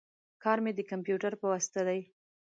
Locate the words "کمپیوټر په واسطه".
0.91-1.81